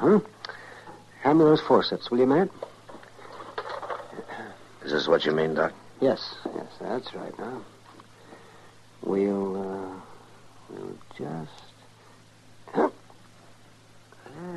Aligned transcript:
Huh. 0.00 0.20
Hand 1.22 1.38
me 1.38 1.44
those 1.44 1.60
forceps, 1.60 2.10
will 2.10 2.18
you, 2.18 2.26
Matt? 2.26 2.48
Is 4.84 4.92
this 4.92 5.06
what 5.06 5.26
you 5.26 5.32
mean, 5.32 5.54
Doc? 5.54 5.72
Yes, 6.00 6.34
yes, 6.54 6.66
that's 6.80 7.14
right 7.14 7.38
now. 7.38 7.62
We'll, 9.02 9.56
uh, 9.56 10.00
we'll 10.70 10.96
just. 11.16 11.52
Huh. 12.72 12.88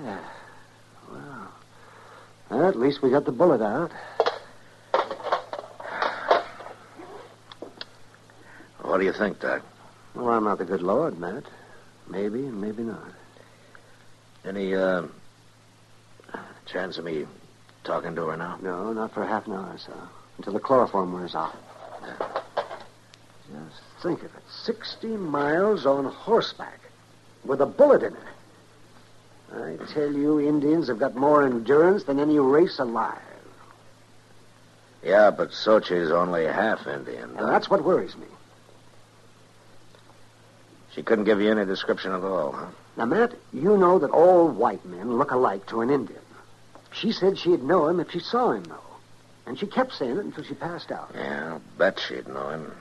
Yeah. 0.04 0.20
Well. 1.12 1.52
well, 2.50 2.70
at 2.70 2.80
least 2.80 3.02
we 3.02 3.10
got 3.10 3.26
the 3.26 3.32
bullet 3.34 3.62
out. 3.62 3.92
What 8.82 9.00
do 9.00 9.06
you 9.06 9.14
think, 9.14 9.42
Doc? 9.42 9.62
Well, 10.16 10.30
I'm 10.30 10.46
not 10.46 10.60
the 10.60 10.66
good 10.66 10.82
Lord, 10.82 11.20
Matt. 11.20 11.44
Maybe 12.08 12.46
and 12.46 12.62
maybe 12.62 12.84
not. 12.84 13.12
Any, 14.46 14.76
uh, 14.76 15.04
chance 16.74 16.98
of 16.98 17.06
me 17.06 17.26
talking 17.84 18.16
to 18.16 18.26
her 18.28 18.38
now? 18.38 18.58
No, 18.62 18.92
not 18.92 19.14
for 19.14 19.26
half 19.26 19.46
an 19.46 19.54
hour 19.54 19.72
or 19.74 19.78
so. 19.78 19.94
Until 20.38 20.54
the 20.54 20.60
chloroform 20.60 21.14
wears 21.14 21.36
off. 21.36 21.56
Just 22.02 23.82
think 24.02 24.20
of 24.20 24.26
it. 24.26 24.44
60 24.64 25.08
miles 25.08 25.86
on 25.86 26.06
horseback 26.06 26.80
with 27.46 27.62
a 27.62 27.66
bullet 27.68 28.02
in 28.02 28.14
it. 28.14 28.20
I 29.56 29.78
tell 29.94 30.12
you, 30.12 30.40
Indians 30.40 30.88
have 30.88 30.98
got 30.98 31.16
more 31.16 31.46
endurance 31.46 32.06
than 32.06 32.20
any 32.20 32.40
race 32.40 32.80
alive. 32.80 33.20
Yeah, 35.04 35.30
but 35.30 35.52
Sochi's 35.52 36.12
only 36.12 36.46
half 36.46 36.88
Indian, 36.88 37.36
And 37.38 37.50
that's 37.50 37.70
what 37.70 37.84
worries 37.84 38.16
me. 38.18 38.26
She 40.96 41.04
couldn't 41.04 41.26
give 41.26 41.40
you 41.40 41.52
any 41.52 41.66
description 41.66 42.14
at 42.14 42.24
all, 42.24 42.54
huh? 42.54 42.68
Now, 42.98 43.06
Matt, 43.06 43.34
you 43.52 43.78
know 43.78 44.00
that 44.00 44.12
all 44.12 44.48
white 44.48 44.86
men 44.86 45.18
look 45.18 45.32
alike 45.32 45.66
to 45.68 45.82
an 45.82 45.90
Indian. 45.90 46.23
She 46.94 47.12
said 47.12 47.38
she'd 47.38 47.64
know 47.64 47.88
him 47.88 48.00
if 48.00 48.12
she 48.12 48.20
saw 48.20 48.52
him, 48.52 48.64
though. 48.64 48.80
And 49.46 49.60
she 49.60 49.68
kept 49.68 49.94
saying 49.94 50.18
it 50.18 50.26
until 50.26 50.44
she 50.44 50.54
passed 50.54 50.92
out. 50.92 51.12
Yeah, 51.14 51.54
I'll 51.54 51.62
bet 51.78 52.00
she'd 52.00 52.28
know 52.28 52.50
him. 52.50 52.72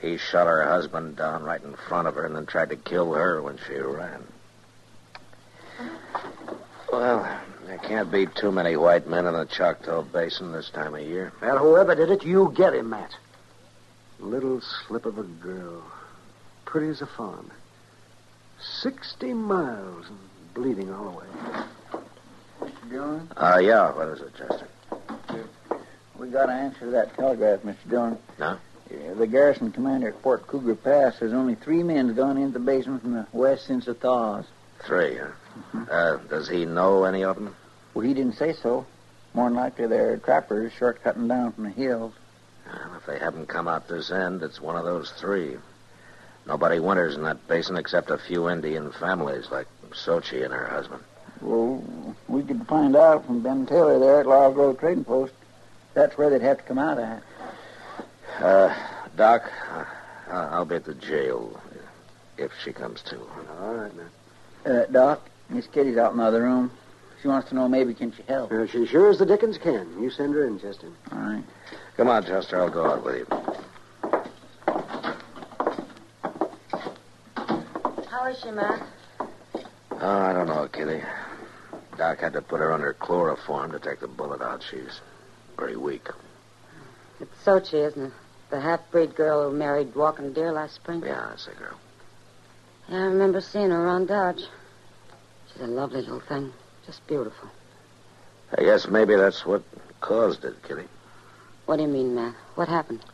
He 0.00 0.16
shot 0.16 0.48
her 0.48 0.64
husband 0.64 1.16
down 1.16 1.44
right 1.44 1.62
in 1.62 1.74
front 1.74 2.08
of 2.08 2.16
her 2.16 2.26
and 2.26 2.34
then 2.34 2.46
tried 2.46 2.70
to 2.70 2.76
kill 2.76 3.12
her 3.12 3.40
when 3.40 3.58
she 3.66 3.74
ran. 3.74 4.24
Well, 6.90 7.40
there 7.66 7.78
can't 7.78 8.10
be 8.10 8.26
too 8.26 8.50
many 8.50 8.76
white 8.76 9.06
men 9.06 9.26
in 9.26 9.34
the 9.34 9.44
Choctaw 9.44 10.02
Basin 10.02 10.50
this 10.52 10.70
time 10.70 10.94
of 10.94 11.02
year. 11.02 11.32
Well, 11.40 11.58
whoever 11.58 11.94
did 11.94 12.10
it, 12.10 12.24
you 12.24 12.52
get 12.56 12.74
him, 12.74 12.90
Matt. 12.90 13.14
Little 14.18 14.60
slip 14.60 15.06
of 15.06 15.18
a 15.18 15.22
girl. 15.22 15.84
Pretty 16.64 16.88
as 16.88 17.00
a 17.00 17.06
fawn. 17.06 17.50
Sixty 18.60 19.32
miles 19.32 20.06
and 20.08 20.18
bleeding 20.54 20.92
all 20.92 21.10
the 21.12 21.18
way. 21.18 21.64
Dillon, 22.92 23.28
Uh, 23.36 23.58
yeah, 23.62 23.90
what 23.92 24.08
is 24.08 24.20
it, 24.20 24.32
Chester? 24.36 24.66
we 26.18 26.28
got 26.28 26.50
an 26.50 26.56
answer 26.58 26.80
to 26.80 26.90
that 26.92 27.14
telegraph, 27.16 27.60
Mr. 27.62 27.88
Dillon. 27.88 28.18
No? 28.38 28.58
Yeah, 28.90 29.14
the 29.14 29.26
garrison 29.26 29.72
commander 29.72 30.08
at 30.08 30.20
Fort 30.22 30.46
Cougar 30.46 30.74
Pass 30.76 31.18
says 31.18 31.32
only 31.32 31.54
three 31.54 31.82
men 31.82 32.14
gone 32.14 32.36
into 32.36 32.52
the 32.58 32.64
basin 32.64 32.98
from 33.00 33.14
the 33.14 33.26
west 33.32 33.66
since 33.66 33.86
the 33.86 33.94
thaws. 33.94 34.44
Three, 34.84 35.16
huh? 35.16 35.84
Uh, 35.90 36.16
does 36.28 36.48
he 36.48 36.66
know 36.66 37.04
any 37.04 37.24
of 37.24 37.36
them? 37.36 37.54
Well, 37.94 38.04
he 38.06 38.12
didn't 38.14 38.36
say 38.36 38.52
so. 38.52 38.84
More 39.34 39.48
than 39.48 39.56
likely 39.56 39.86
they're 39.86 40.18
trappers 40.18 40.72
shortcutting 40.78 41.28
down 41.28 41.52
from 41.52 41.64
the 41.64 41.70
hills. 41.70 42.12
Well, 42.66 42.96
if 42.98 43.06
they 43.06 43.18
haven't 43.18 43.46
come 43.48 43.66
out 43.68 43.88
this 43.88 44.10
end, 44.10 44.42
it's 44.42 44.60
one 44.60 44.76
of 44.76 44.84
those 44.84 45.10
three. 45.12 45.56
Nobody 46.46 46.78
winters 46.78 47.14
in 47.14 47.22
that 47.22 47.48
basin 47.48 47.76
except 47.78 48.10
a 48.10 48.18
few 48.18 48.50
Indian 48.50 48.92
families 48.92 49.48
like 49.50 49.66
Sochi 49.92 50.44
and 50.44 50.52
her 50.52 50.66
husband. 50.66 51.02
Well, 51.42 51.82
we 52.28 52.42
could 52.42 52.66
find 52.68 52.94
out 52.94 53.26
from 53.26 53.40
Ben 53.40 53.66
Taylor 53.66 53.98
there 53.98 54.20
at 54.20 54.26
Laurel 54.26 54.52
Grove 54.52 54.78
Trading 54.78 55.04
Post. 55.04 55.32
That's 55.92 56.16
where 56.16 56.30
they'd 56.30 56.40
have 56.40 56.58
to 56.58 56.62
come 56.62 56.78
out 56.78 56.98
at. 56.98 57.22
Uh, 58.40 58.74
Doc, 59.16 59.50
uh, 59.70 59.84
I'll 60.30 60.64
be 60.64 60.76
at 60.76 60.84
the 60.84 60.94
jail 60.94 61.60
if 62.38 62.52
she 62.64 62.72
comes 62.72 63.02
to. 63.02 63.18
All 63.60 63.74
right, 63.74 63.92
Matt. 63.94 64.06
Uh, 64.64 64.86
Doc, 64.86 65.28
Miss 65.50 65.66
Kitty's 65.66 65.96
out 65.96 66.12
in 66.12 66.18
the 66.18 66.24
other 66.24 66.42
room. 66.42 66.70
She 67.20 67.28
wants 67.28 67.48
to 67.50 67.54
know 67.54 67.68
maybe 67.68 67.92
can 67.92 68.12
she 68.12 68.22
help. 68.22 68.50
Uh, 68.50 68.66
she 68.66 68.86
sure 68.86 69.10
as 69.10 69.18
the 69.18 69.26
dickens 69.26 69.58
can. 69.58 70.00
You 70.00 70.10
send 70.10 70.34
her 70.34 70.46
in, 70.46 70.58
Chester. 70.60 70.88
All 71.10 71.18
right. 71.18 71.44
Come 71.96 72.08
on, 72.08 72.24
Chester, 72.24 72.58
I'll 72.60 72.70
go 72.70 72.86
out 72.86 73.04
with 73.04 73.16
you. 73.16 73.26
How 78.08 78.26
is 78.28 78.40
she, 78.40 78.50
Matt? 78.50 78.86
Oh, 79.90 80.18
I 80.18 80.32
don't 80.32 80.46
know, 80.46 80.68
Kitty. 80.72 81.02
Doc 82.02 82.18
had 82.18 82.32
to 82.32 82.42
put 82.42 82.58
her 82.58 82.72
under 82.72 82.94
chloroform 82.94 83.70
to 83.70 83.78
take 83.78 84.00
the 84.00 84.08
bullet 84.08 84.42
out. 84.42 84.64
She's 84.68 85.00
very 85.56 85.76
weak. 85.76 86.08
It's 87.20 87.44
Sochi, 87.44 87.74
isn't 87.74 88.06
it? 88.06 88.12
The 88.50 88.60
half-breed 88.60 89.14
girl 89.14 89.48
who 89.48 89.56
married 89.56 89.94
Walking 89.94 90.32
Deer 90.32 90.50
last 90.50 90.74
spring? 90.74 91.00
Yeah, 91.06 91.28
that's 91.28 91.46
the 91.46 91.52
girl. 91.52 91.78
Yeah, 92.88 92.96
I 92.96 93.02
remember 93.02 93.40
seeing 93.40 93.70
her 93.70 93.84
around 93.84 94.08
Dodge. 94.08 94.42
She's 95.52 95.62
a 95.62 95.68
lovely 95.68 96.00
little 96.00 96.18
thing. 96.18 96.52
Just 96.86 97.06
beautiful. 97.06 97.48
I 98.58 98.64
guess 98.64 98.88
maybe 98.88 99.14
that's 99.14 99.46
what 99.46 99.62
caused 100.00 100.44
it, 100.44 100.60
Kitty. 100.66 100.88
What 101.66 101.76
do 101.76 101.82
you 101.82 101.88
mean, 101.88 102.16
Matt? 102.16 102.34
What 102.56 102.66
happened? 102.66 103.04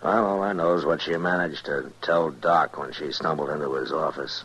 Well, 0.00 0.26
all 0.26 0.42
I 0.44 0.52
know 0.52 0.76
is 0.76 0.84
what 0.84 1.02
she 1.02 1.16
managed 1.16 1.64
to 1.64 1.90
tell 2.02 2.30
Doc 2.30 2.78
when 2.78 2.92
she 2.92 3.10
stumbled 3.10 3.50
into 3.50 3.74
his 3.74 3.90
office. 3.90 4.44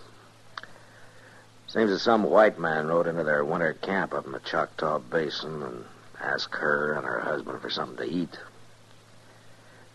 Seems 1.68 1.90
that 1.90 2.00
some 2.00 2.24
white 2.24 2.60
man 2.60 2.88
rode 2.88 3.08
into 3.08 3.24
their 3.24 3.44
winter 3.44 3.74
camp 3.74 4.14
up 4.14 4.26
in 4.26 4.32
the 4.32 4.40
Choctaw 4.40 5.00
Basin 5.00 5.62
and 5.64 5.86
asked 6.22 6.56
her 6.56 6.94
and 6.94 7.06
her 7.06 7.20
husband 7.20 7.62
for 7.62 7.70
something 7.70 7.98
to 7.98 8.14
eat. 8.14 8.38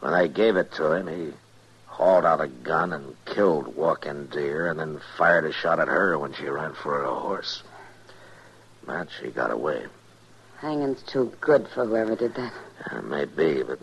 When 0.01 0.13
they 0.13 0.29
gave 0.29 0.57
it 0.57 0.73
to 0.73 0.93
him, 0.93 1.07
he 1.07 1.33
hauled 1.87 2.25
out 2.25 2.41
a 2.41 2.49
gun 2.49 2.93
and 2.93 3.15
killed 3.27 3.77
Walking 3.77 4.27
Deer 4.27 4.69
and 4.69 4.81
then 4.81 5.01
fired 5.17 5.45
a 5.45 5.53
shot 5.53 5.79
at 5.79 5.89
her 5.89 6.19
when 6.19 6.33
she 6.33 6.49
ran 6.49 6.73
for 6.75 7.05
a 7.05 7.15
horse. 7.15 7.63
But 8.85 9.09
she 9.11 9.31
got 9.31 9.51
away. 9.51 9.87
Hanging's 10.59 11.03
too 11.03 11.33
good 11.41 11.69
for 11.69 11.87
whoever 11.87 12.17
did 12.17 12.35
that. 12.35 12.53
Uh, 12.91 13.03
may 13.03 13.25
be, 13.25 13.63
but 13.63 13.79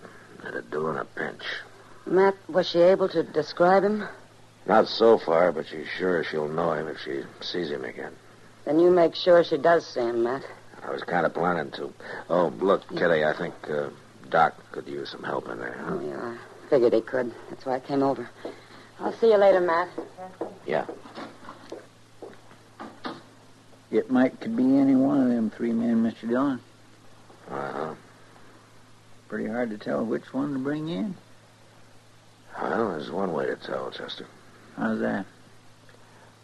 it'd 0.48 0.70
do 0.72 0.90
in 0.90 0.98
a 0.98 1.06
pinch. 1.06 1.44
Matt, 2.06 2.36
was 2.48 2.68
she 2.68 2.80
able 2.80 3.10
to 3.10 3.24
describe 3.24 3.84
him? 3.84 4.08
Not 4.68 4.90
so 4.90 5.18
far, 5.18 5.54
but 5.54 5.66
she's 5.68 5.88
sure 5.98 6.26
she'll 6.26 6.50
know 6.50 6.74
him 6.74 6.88
if 6.88 6.98
she 7.00 7.24
sees 7.40 7.72
him 7.72 7.86
again. 7.86 8.12
Then 8.66 8.80
you 8.80 8.92
make 8.92 9.16
sure 9.16 9.42
she 9.44 9.58
does 9.58 9.88
see 9.88 10.02
him, 10.02 10.24
Matt. 10.24 10.44
I 10.84 10.92
was 10.92 11.04
kind 11.04 11.26
of 11.26 11.34
planning 11.34 11.72
to. 11.72 11.94
Oh, 12.30 12.48
look, 12.60 12.88
Kitty, 12.90 13.24
I 13.24 13.34
think 13.34 13.54
uh, 13.70 13.90
Doc 14.30 14.56
could 14.74 14.88
use 14.88 15.10
some 15.10 15.24
help 15.24 15.48
in 15.48 15.60
there. 15.60 15.78
Huh? 15.80 15.94
Oh, 15.94 16.02
yeah. 16.02 16.38
I 16.66 16.70
figured 16.70 16.94
he 16.94 17.02
could. 17.02 17.34
That's 17.50 17.66
why 17.66 17.76
I 17.76 17.80
came 17.80 18.04
over. 18.04 18.30
I'll 19.00 19.14
see 19.14 19.28
you 19.28 19.38
later, 19.38 19.62
Matt. 19.62 19.90
Yeah. 20.66 20.86
It 23.90 24.12
might 24.12 24.40
could 24.42 24.58
be 24.58 24.64
any 24.64 24.96
one 24.96 25.22
of 25.22 25.30
them 25.30 25.50
three 25.50 25.72
men, 25.72 26.04
Mr. 26.04 26.28
Dillon. 26.28 26.60
Uh-huh. 27.50 27.96
Pretty 29.30 29.48
hard 29.48 29.70
to 29.70 29.78
tell 29.78 30.04
which 30.04 30.34
one 30.34 30.54
to 30.54 30.60
bring 30.60 30.90
in. 30.90 31.16
Well, 32.62 32.92
there's 32.92 33.10
one 33.10 33.32
way 33.32 33.46
to 33.46 33.56
tell, 33.56 33.92
Chester. 33.92 34.26
How's 34.78 35.00
that? 35.00 35.26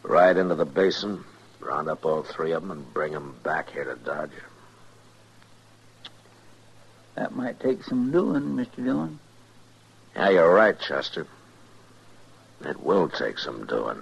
Ride 0.01 0.37
into 0.37 0.55
the 0.55 0.65
basin, 0.65 1.23
round 1.59 1.87
up 1.87 2.05
all 2.05 2.23
three 2.23 2.51
of 2.51 2.63
them, 2.63 2.71
and 2.71 2.93
bring 2.93 3.13
them 3.13 3.35
back 3.43 3.69
here 3.69 3.85
to 3.85 3.95
Dodge. 3.95 4.31
That 7.15 7.35
might 7.35 7.59
take 7.59 7.83
some 7.83 8.11
doing, 8.11 8.55
Mr. 8.55 8.83
Dillon. 8.83 9.19
Yeah, 10.15 10.29
you're 10.29 10.53
right, 10.53 10.77
Chester. 10.79 11.27
It 12.65 12.81
will 12.81 13.07
take 13.07 13.37
some 13.37 13.65
doing. 13.65 13.99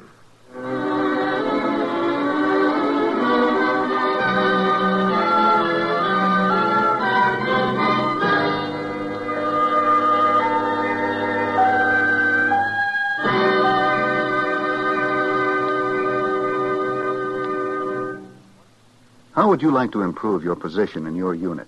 How 19.41 19.49
would 19.49 19.63
you 19.63 19.71
like 19.71 19.93
to 19.93 20.03
improve 20.03 20.43
your 20.43 20.55
position 20.55 21.07
in 21.07 21.15
your 21.15 21.33
unit? 21.33 21.67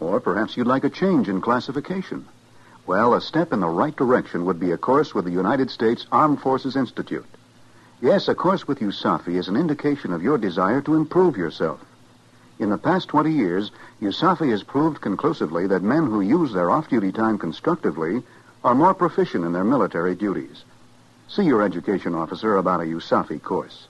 Or 0.00 0.20
perhaps 0.20 0.54
you'd 0.54 0.66
like 0.66 0.84
a 0.84 0.90
change 0.90 1.30
in 1.30 1.40
classification. 1.40 2.26
Well, 2.86 3.14
a 3.14 3.22
step 3.22 3.54
in 3.54 3.60
the 3.60 3.68
right 3.68 3.96
direction 3.96 4.44
would 4.44 4.60
be 4.60 4.72
a 4.72 4.76
course 4.76 5.14
with 5.14 5.24
the 5.24 5.30
United 5.30 5.70
States 5.70 6.06
Armed 6.12 6.42
Forces 6.42 6.76
Institute. 6.76 7.24
Yes, 8.02 8.28
a 8.28 8.34
course 8.34 8.68
with 8.68 8.80
USAFI 8.80 9.38
is 9.38 9.48
an 9.48 9.56
indication 9.56 10.12
of 10.12 10.22
your 10.22 10.36
desire 10.36 10.82
to 10.82 10.94
improve 10.94 11.38
yourself. 11.38 11.80
In 12.58 12.68
the 12.68 12.76
past 12.76 13.08
20 13.08 13.32
years, 13.32 13.70
USAFI 14.02 14.50
has 14.50 14.62
proved 14.62 15.00
conclusively 15.00 15.66
that 15.68 15.82
men 15.82 16.04
who 16.04 16.20
use 16.20 16.52
their 16.52 16.70
off-duty 16.70 17.12
time 17.12 17.38
constructively 17.38 18.22
are 18.62 18.74
more 18.74 18.92
proficient 18.92 19.46
in 19.46 19.54
their 19.54 19.64
military 19.64 20.14
duties. 20.14 20.64
See 21.28 21.44
your 21.44 21.62
education 21.62 22.14
officer 22.14 22.58
about 22.58 22.82
a 22.82 22.84
USAFI 22.84 23.42
course. 23.42 23.88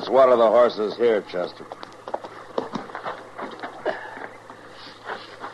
Let's 0.00 0.08
water 0.08 0.34
the 0.34 0.48
horses 0.48 0.96
here, 0.96 1.20
Chester. 1.20 1.66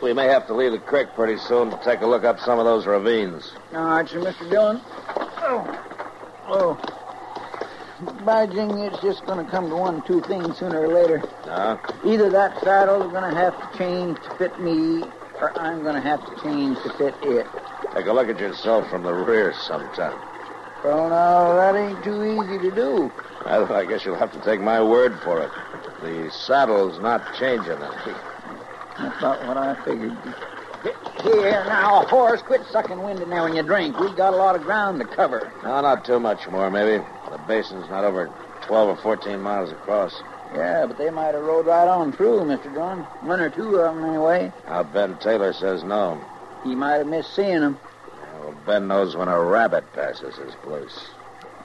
We 0.01 0.13
may 0.13 0.27
have 0.27 0.47
to 0.47 0.53
leave 0.53 0.71
the 0.71 0.79
creek 0.79 1.09
pretty 1.15 1.37
soon 1.37 1.69
to 1.69 1.77
take 1.83 1.99
a 1.99 2.07
look 2.07 2.23
up 2.23 2.39
some 2.39 2.57
of 2.57 2.63
those 2.63 2.87
ravines. 2.87 3.51
All 3.73 3.83
right, 3.83 4.09
you, 4.09 4.21
Mr. 4.21 4.49
Dillon. 4.49 4.79
Oh. 5.17 5.67
Oh. 6.47 8.23
By 8.23 8.45
jing, 8.45 8.79
it's 8.79 9.01
just 9.01 9.25
going 9.25 9.43
to 9.43 9.51
come 9.51 9.69
to 9.69 9.75
one 9.75 10.01
two 10.03 10.21
things 10.21 10.57
sooner 10.57 10.79
or 10.79 10.93
later. 10.93 11.17
Huh? 11.43 11.77
Either 12.05 12.29
that 12.29 12.57
saddle's 12.63 13.11
going 13.11 13.29
to 13.29 13.37
have 13.37 13.53
to 13.53 13.77
change 13.77 14.17
to 14.19 14.35
fit 14.37 14.57
me, 14.61 15.03
or 15.41 15.59
I'm 15.59 15.83
going 15.83 15.95
to 15.95 16.01
have 16.01 16.21
to 16.21 16.41
change 16.41 16.77
to 16.83 16.93
fit 16.93 17.15
it. 17.23 17.45
Take 17.93 18.05
a 18.05 18.13
look 18.13 18.29
at 18.29 18.39
yourself 18.39 18.89
from 18.89 19.03
the 19.03 19.11
rear 19.11 19.53
sometime. 19.53 20.17
Well, 20.85 21.09
now, 21.09 21.53
that 21.55 21.75
ain't 21.75 22.01
too 22.01 22.23
easy 22.23 22.59
to 22.59 22.73
do. 22.73 23.11
Well, 23.47 23.71
I 23.73 23.85
guess 23.85 24.03
you'll 24.03 24.17
have 24.17 24.33
to 24.33 24.41
take 24.41 24.59
my 24.59 24.83
word 24.83 25.17
for 25.23 25.41
it. 25.41 25.49
The 26.01 26.29
saddle's 26.29 26.99
not 26.99 27.23
changing 27.39 27.71
any. 27.71 28.13
That's 28.99 29.17
about 29.19 29.45
what 29.45 29.55
I 29.55 29.73
figured. 29.85 30.17
Here, 31.23 31.63
now, 31.65 32.05
horse, 32.05 32.41
quit 32.41 32.65
sucking 32.65 33.01
wind 33.01 33.21
in 33.21 33.29
there 33.29 33.43
when 33.43 33.55
you 33.55 33.63
drink. 33.63 33.97
We've 33.97 34.15
got 34.17 34.33
a 34.33 34.35
lot 34.35 34.55
of 34.55 34.63
ground 34.63 34.99
to 34.99 35.05
cover. 35.05 35.51
No, 35.63 35.79
not 35.79 36.03
too 36.03 36.19
much 36.19 36.47
more, 36.49 36.69
maybe. 36.69 37.03
The 37.31 37.37
basin's 37.37 37.89
not 37.89 38.03
over 38.03 38.29
12 38.63 38.89
or 38.89 39.01
14 39.01 39.39
miles 39.41 39.71
across. 39.71 40.21
Yeah, 40.53 40.85
but 40.85 40.97
they 40.97 41.09
might 41.09 41.33
have 41.33 41.43
rode 41.43 41.67
right 41.67 41.87
on 41.87 42.11
through, 42.11 42.41
Mr. 42.41 42.73
Dillon. 42.73 42.99
One 43.21 43.39
or 43.39 43.49
two 43.49 43.77
of 43.77 43.95
them, 43.95 44.03
anyway. 44.03 44.51
Now, 44.67 44.83
Ben 44.83 45.17
Taylor 45.17 45.53
says 45.53 45.83
no. 45.83 46.19
He 46.63 46.75
might 46.75 46.95
have 46.95 47.07
missed 47.07 47.33
seeing 47.33 47.61
them. 47.61 47.79
Well, 48.39 48.53
Ben 48.65 48.87
knows 48.87 49.15
when 49.15 49.29
a 49.29 49.41
rabbit 49.41 49.93
passes 49.93 50.35
his 50.35 50.53
place. 50.55 51.09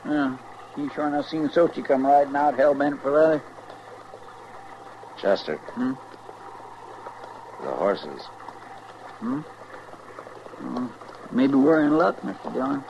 Yeah. 0.04 0.36
He 0.76 0.88
sure 0.90 1.06
enough 1.06 1.28
seen 1.28 1.48
Sochi 1.48 1.84
come 1.84 2.06
riding 2.06 2.34
out 2.34 2.56
hell-bent 2.56 3.02
for 3.02 3.10
leather. 3.10 3.42
Chester. 5.20 5.56
Hmm? 5.56 5.92
The 7.62 7.70
horses. 7.70 8.22
Maybe 11.30 11.54
we're 11.54 11.84
in 11.84 11.96
luck, 11.96 12.20
Mr. 12.22 12.52
Dillon. 12.52 12.84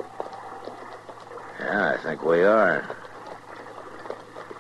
Yeah, 1.61 1.97
I 1.99 2.03
think 2.03 2.25
we 2.25 2.43
are. 2.43 2.97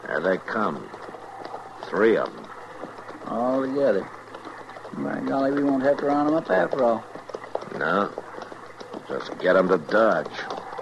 There 0.06 0.20
they 0.20 0.36
come. 0.38 0.88
Three 1.88 2.16
of 2.16 2.32
them. 2.32 2.46
All 3.26 3.62
together. 3.62 4.08
By 4.98 5.20
golly, 5.20 5.52
we 5.52 5.62
won't 5.64 5.82
have 5.82 5.98
to 5.98 6.06
round 6.06 6.28
them 6.28 6.34
up 6.34 6.50
after 6.50 6.84
all. 6.84 7.04
No. 7.78 8.10
Just 9.08 9.38
get 9.40 9.54
them 9.54 9.68
to 9.68 9.78
Dodge. 9.78 10.26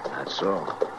That's 0.04 0.42
all. 0.42 0.89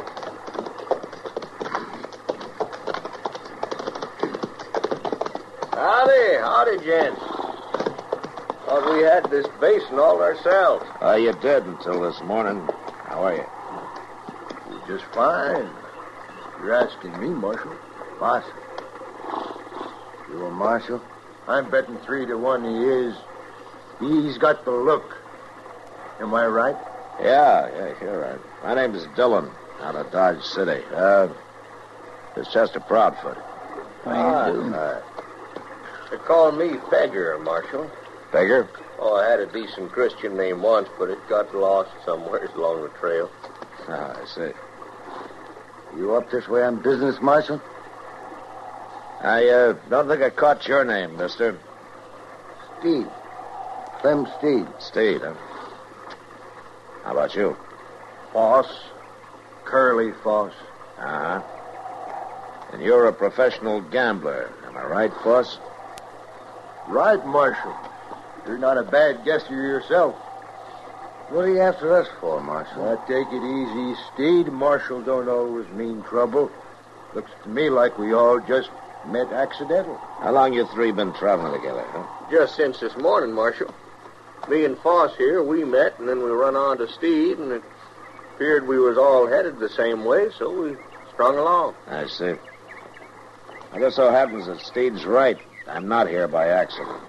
Howdy, 5.81 6.37
howdy, 6.37 6.85
gents. 6.85 7.19
Thought 8.67 8.93
we 8.93 9.01
had 9.01 9.31
this 9.31 9.47
basin 9.59 9.97
all 9.97 10.21
ourselves. 10.21 10.85
Uh, 11.01 11.15
you 11.15 11.33
did 11.41 11.65
until 11.65 12.01
this 12.01 12.21
morning. 12.21 12.59
How 13.05 13.23
are 13.23 13.35
you? 13.35 13.45
Just 14.87 15.05
fine. 15.05 15.67
You're 16.59 16.75
asking 16.75 17.19
me, 17.19 17.29
Marshal. 17.29 17.75
Boss. 18.19 18.43
You 20.29 20.45
a 20.45 20.51
marshal? 20.51 21.01
I'm 21.47 21.71
betting 21.71 21.97
three 22.05 22.27
to 22.27 22.35
one 22.37 22.63
he 22.63 22.85
is. 22.85 23.15
He's 23.99 24.37
got 24.37 24.63
the 24.65 24.69
look. 24.69 25.17
Am 26.19 26.31
I 26.35 26.45
right? 26.45 26.77
Yeah, 27.19 27.67
yeah, 27.75 27.93
you're 27.99 28.19
right. 28.19 28.39
My 28.63 28.75
name's 28.75 29.07
Dillon, 29.15 29.49
out 29.79 29.95
of 29.95 30.11
Dodge 30.11 30.43
City. 30.43 30.83
Uh, 30.93 31.29
this 32.35 32.45
is 32.45 32.53
Chester 32.53 32.81
Proudfoot. 32.81 33.39
How 34.03 34.45
you 34.47 34.61
do? 34.61 34.75
uh, 34.75 35.01
they 36.11 36.17
call 36.17 36.51
me 36.51 36.69
Fegger, 36.91 37.41
Marshal. 37.43 37.89
Bigger? 38.31 38.69
Oh, 38.99 39.15
I 39.15 39.29
had 39.29 39.39
a 39.39 39.45
decent 39.47 39.91
Christian 39.91 40.37
name 40.37 40.61
once, 40.61 40.87
but 40.99 41.09
it 41.09 41.17
got 41.27 41.53
lost 41.55 41.91
somewhere 42.05 42.45
along 42.55 42.83
the 42.83 42.89
trail. 42.99 43.31
Ah, 43.87 44.15
I 44.21 44.25
see. 44.25 44.51
You 45.97 46.15
up 46.15 46.29
this 46.29 46.47
way 46.47 46.63
on 46.63 46.81
business, 46.81 47.19
Marshal? 47.21 47.61
I 49.21 49.47
uh, 49.47 49.73
don't 49.89 50.07
think 50.07 50.21
I 50.21 50.29
caught 50.29 50.67
your 50.67 50.85
name, 50.85 51.17
mister. 51.17 51.59
Steed. 52.79 53.07
Clem 53.99 54.27
Steed. 54.37 54.67
Steed, 54.79 55.21
huh? 55.21 55.35
How 57.03 57.11
about 57.11 57.35
you? 57.35 57.55
Foss. 58.33 58.67
Curly 59.65 60.11
Foss. 60.23 60.53
Uh-huh. 60.97 61.41
And 62.73 62.81
you're 62.81 63.07
a 63.07 63.13
professional 63.13 63.81
gambler. 63.81 64.53
Am 64.65 64.77
I 64.77 64.83
right, 64.85 65.11
Foss? 65.23 65.59
Right, 66.91 67.25
Marshal. 67.25 67.73
You're 68.45 68.57
not 68.57 68.77
a 68.77 68.83
bad 68.83 69.23
guesser 69.23 69.55
yourself. 69.55 70.13
What 71.29 71.45
are 71.45 71.49
you 71.49 71.61
after 71.61 71.95
us 71.95 72.09
for, 72.19 72.41
Marshal? 72.41 72.83
Now, 72.83 72.95
take 73.07 73.27
it 73.31 73.41
easy, 73.41 73.95
Steed. 74.13 74.51
Marshal 74.51 75.01
don't 75.01 75.29
always 75.29 75.69
mean 75.69 76.03
trouble. 76.03 76.51
Looks 77.13 77.31
to 77.43 77.49
me 77.49 77.69
like 77.69 77.97
we 77.97 78.13
all 78.13 78.41
just 78.41 78.71
met 79.05 79.31
accidental. 79.31 79.95
How 80.19 80.33
long 80.33 80.51
you 80.51 80.65
three 80.65 80.91
been 80.91 81.13
traveling 81.13 81.53
together, 81.53 81.85
huh? 81.91 82.05
Just 82.29 82.57
since 82.57 82.81
this 82.81 82.97
morning, 82.97 83.33
Marshal. 83.33 83.73
Me 84.49 84.65
and 84.65 84.77
Foss 84.79 85.15
here, 85.15 85.41
we 85.41 85.63
met, 85.63 85.97
and 85.97 86.09
then 86.09 86.21
we 86.21 86.29
run 86.29 86.57
on 86.57 86.77
to 86.79 86.89
Steed, 86.89 87.37
and 87.37 87.53
it 87.53 87.63
appeared 88.35 88.67
we 88.67 88.77
was 88.77 88.97
all 88.97 89.27
headed 89.27 89.59
the 89.59 89.69
same 89.69 90.03
way, 90.03 90.27
so 90.37 90.51
we 90.51 90.75
strung 91.13 91.37
along. 91.37 91.73
I 91.87 92.07
see. 92.07 92.33
I 93.71 93.79
guess 93.79 93.95
so 93.95 94.11
happens 94.11 94.47
that 94.47 94.59
Steed's 94.59 95.05
right. 95.05 95.37
I'm 95.71 95.87
not 95.87 96.09
here 96.09 96.27
by 96.27 96.49
accident. 96.49 96.99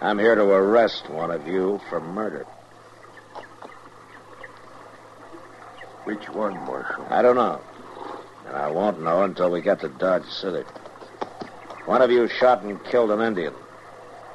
I'm 0.00 0.18
here 0.18 0.34
to 0.34 0.44
arrest 0.44 1.10
one 1.10 1.30
of 1.30 1.46
you 1.46 1.78
for 1.90 2.00
murder. 2.00 2.46
Which 6.04 6.30
one, 6.30 6.54
Marshal? 6.54 7.04
I 7.10 7.20
don't 7.20 7.36
know. 7.36 7.60
And 8.46 8.56
I 8.56 8.70
won't 8.70 9.02
know 9.02 9.24
until 9.24 9.50
we 9.50 9.60
get 9.60 9.80
to 9.80 9.90
Dodge 9.90 10.24
City. 10.30 10.62
One 11.84 12.00
of 12.00 12.10
you 12.10 12.26
shot 12.26 12.62
and 12.62 12.82
killed 12.84 13.10
an 13.10 13.20
Indian 13.20 13.52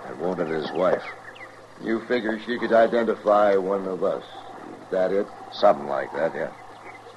and 0.05 0.19
wounded 0.19 0.49
his 0.49 0.71
wife. 0.73 1.03
You 1.81 2.05
figure 2.05 2.39
she 2.45 2.59
could 2.59 2.71
identify 2.71 3.55
one 3.55 3.87
of 3.87 4.03
us. 4.03 4.23
Is 4.23 4.91
that 4.91 5.11
it? 5.11 5.25
Something 5.51 5.87
like 5.87 6.13
that, 6.13 6.35
yeah. 6.35 6.51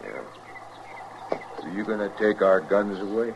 Yeah. 0.02 1.38
So 1.60 1.68
you 1.68 1.84
gonna 1.84 2.10
take 2.18 2.40
our 2.40 2.60
guns 2.62 2.98
away? 3.00 3.34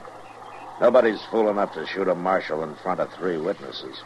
Nobody's 0.80 1.22
fool 1.24 1.50
enough 1.50 1.74
to 1.74 1.86
shoot 1.86 2.08
a 2.08 2.14
marshal 2.14 2.62
in 2.62 2.74
front 2.76 3.00
of 3.00 3.12
three 3.14 3.36
witnesses. 3.36 4.02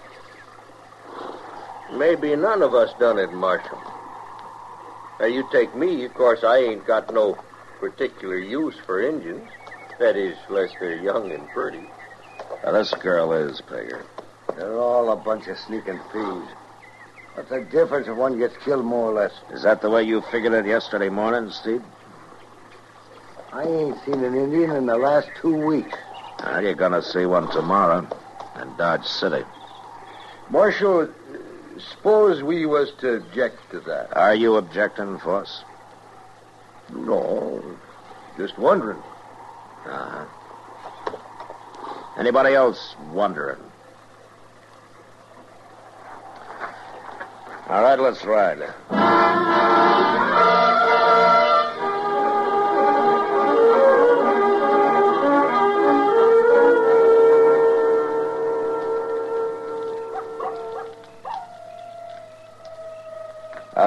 Maybe 1.93 2.35
none 2.35 2.63
of 2.63 2.75
us 2.75 2.95
done 2.99 3.19
it, 3.19 3.33
Marshal. 3.33 3.79
Now, 5.21 5.27
you 5.27 5.45
take 5.53 5.77
me, 5.77 6.05
of 6.05 6.15
course, 6.15 6.43
I 6.43 6.59
ain't 6.59 6.87
got 6.87 7.13
no 7.13 7.39
particular 7.79 8.39
use 8.39 8.75
for 8.87 9.03
Injuns. 9.03 9.49
That 9.99 10.17
is, 10.17 10.37
unless 10.49 10.71
they're 10.81 10.97
young 10.97 11.31
and 11.31 11.47
pretty. 11.51 11.83
Now, 12.65 12.73
this 12.73 12.95
girl 12.95 13.33
is, 13.33 13.61
Pegger. 13.61 14.05
They're 14.57 14.79
all 14.79 15.13
a 15.13 15.17
bunch 15.17 15.49
of 15.49 15.59
sneaking 15.59 16.01
thieves. 16.13 16.49
What's 17.35 17.51
the 17.51 17.61
difference 17.61 18.09
if 18.09 18.17
one 18.17 18.39
gets 18.39 18.57
killed 18.65 18.85
more 18.85 19.11
or 19.11 19.15
less? 19.15 19.33
Is 19.51 19.63
that 19.63 19.83
the 19.83 19.91
way 19.91 20.03
you 20.03 20.23
figured 20.31 20.55
it 20.55 20.67
yesterday 20.67 21.11
morning, 21.11 21.51
Steed? 21.51 21.83
I 23.53 23.65
ain't 23.65 24.03
seen 24.05 24.25
an 24.25 24.35
Indian 24.35 24.71
in 24.73 24.87
the 24.87 24.97
last 24.97 25.31
two 25.41 25.55
weeks. 25.55 25.97
Well, 26.43 26.63
you're 26.63 26.75
going 26.75 26.93
to 26.93 27.03
see 27.03 27.25
one 27.25 27.51
tomorrow 27.51 28.07
in 28.61 28.77
Dodge 28.77 29.07
City. 29.07 29.45
Marshal, 30.51 31.09
suppose 31.79 32.43
we 32.43 32.67
was 32.67 32.93
to 33.01 33.15
object 33.15 33.71
to 33.71 33.81
that. 33.81 34.17
Are 34.17 34.35
you 34.35 34.57
objecting, 34.57 35.19
Foss? 35.19 35.65
No, 36.93 37.63
just 38.37 38.59
wondering. 38.59 38.99
Uh-huh. 39.87 40.27
Anybody 42.19 42.55
else 42.55 42.97
wondering? 43.13 43.61
All 47.69 47.83
right, 47.83 47.99
let's 47.99 48.25
ride. 48.25 48.59